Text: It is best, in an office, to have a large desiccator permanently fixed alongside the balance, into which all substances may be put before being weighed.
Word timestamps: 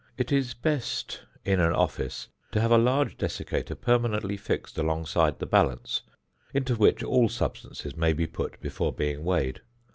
It 0.17 0.31
is 0.31 0.55
best, 0.55 1.21
in 1.45 1.59
an 1.59 1.73
office, 1.73 2.27
to 2.53 2.59
have 2.59 2.71
a 2.71 2.77
large 2.79 3.17
desiccator 3.19 3.75
permanently 3.79 4.35
fixed 4.35 4.79
alongside 4.79 5.37
the 5.37 5.45
balance, 5.45 6.01
into 6.55 6.73
which 6.75 7.03
all 7.03 7.29
substances 7.29 7.95
may 7.95 8.13
be 8.13 8.25
put 8.25 8.59
before 8.61 8.91
being 8.93 9.23
weighed. 9.23 9.61